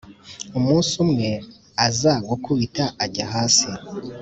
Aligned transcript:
Umunsi 0.57 0.93
umwe 1.03 1.29
aza 1.87 2.13
gukubita 2.27 2.83
ajya 3.05 3.25
hasi, 3.33 3.69